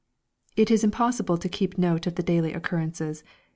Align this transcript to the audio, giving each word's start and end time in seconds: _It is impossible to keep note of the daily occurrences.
_It 0.55 0.71
is 0.71 0.83
impossible 0.83 1.37
to 1.37 1.47
keep 1.47 1.77
note 1.77 2.07
of 2.07 2.15
the 2.15 2.23
daily 2.23 2.53
occurrences. 2.53 3.23